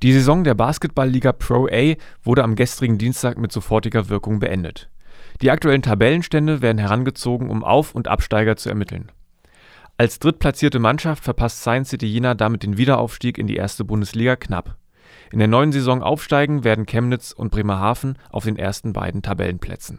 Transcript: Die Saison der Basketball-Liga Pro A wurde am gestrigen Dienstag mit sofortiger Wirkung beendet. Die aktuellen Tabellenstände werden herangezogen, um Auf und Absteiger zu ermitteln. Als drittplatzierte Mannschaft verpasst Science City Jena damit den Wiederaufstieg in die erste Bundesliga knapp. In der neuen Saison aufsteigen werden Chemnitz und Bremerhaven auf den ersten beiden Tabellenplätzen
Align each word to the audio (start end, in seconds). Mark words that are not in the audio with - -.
Die 0.00 0.12
Saison 0.12 0.44
der 0.44 0.54
Basketball-Liga 0.54 1.32
Pro 1.32 1.66
A 1.66 1.96
wurde 2.22 2.44
am 2.44 2.54
gestrigen 2.54 2.98
Dienstag 2.98 3.36
mit 3.36 3.50
sofortiger 3.50 4.08
Wirkung 4.08 4.38
beendet. 4.38 4.88
Die 5.42 5.50
aktuellen 5.50 5.82
Tabellenstände 5.82 6.62
werden 6.62 6.78
herangezogen, 6.78 7.50
um 7.50 7.64
Auf 7.64 7.96
und 7.96 8.06
Absteiger 8.06 8.54
zu 8.54 8.68
ermitteln. 8.68 9.10
Als 9.96 10.20
drittplatzierte 10.20 10.78
Mannschaft 10.78 11.24
verpasst 11.24 11.62
Science 11.62 11.90
City 11.90 12.06
Jena 12.06 12.34
damit 12.34 12.62
den 12.62 12.78
Wiederaufstieg 12.78 13.38
in 13.38 13.48
die 13.48 13.56
erste 13.56 13.84
Bundesliga 13.84 14.36
knapp. 14.36 14.76
In 15.32 15.40
der 15.40 15.48
neuen 15.48 15.72
Saison 15.72 16.00
aufsteigen 16.00 16.62
werden 16.62 16.86
Chemnitz 16.86 17.32
und 17.32 17.50
Bremerhaven 17.50 18.18
auf 18.30 18.44
den 18.44 18.56
ersten 18.56 18.92
beiden 18.92 19.22
Tabellenplätzen 19.22 19.98